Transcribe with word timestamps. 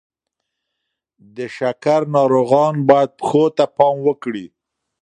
د 1.35 1.37
شکر 1.57 2.01
ناروغان 2.15 2.75
باید 2.89 3.09
پښو 3.19 3.45
ته 3.57 3.65
پام 3.77 3.95
وکړي. 4.07 4.45